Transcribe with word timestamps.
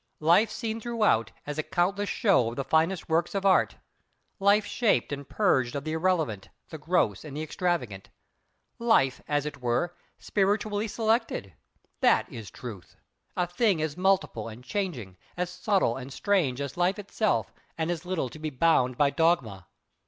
Life 0.19 0.49
seen 0.49 0.81
throughout 0.81 1.31
as 1.45 1.59
a 1.59 1.61
countless 1.61 2.09
show 2.09 2.49
of 2.49 2.55
the 2.55 2.63
finest 2.63 3.07
works 3.07 3.35
of 3.35 3.45
Art; 3.45 3.75
Life 4.39 4.65
shaped, 4.65 5.11
and 5.11 5.29
purged 5.29 5.75
of 5.75 5.83
the 5.83 5.91
irrelevant, 5.93 6.49
the 6.69 6.79
gross, 6.79 7.23
and 7.23 7.37
the 7.37 7.43
extravagant; 7.43 8.09
Life, 8.79 9.21
as 9.27 9.45
it 9.45 9.61
were, 9.61 9.95
spiritually 10.17 10.87
selected—that 10.87 12.31
is 12.33 12.49
Truth; 12.49 12.95
a 13.37 13.45
thing 13.45 13.79
as 13.79 13.95
multiple, 13.95 14.47
and 14.47 14.63
changing, 14.63 15.17
as 15.37 15.51
subtle, 15.51 15.97
and 15.97 16.11
strange, 16.11 16.59
as 16.61 16.75
Life 16.77 16.97
itself, 16.97 17.53
and 17.77 17.91
as 17.91 18.03
little 18.03 18.29
to 18.29 18.39
be 18.39 18.49
bound 18.49 18.97
by 18.97 19.11
dogma. 19.11 19.67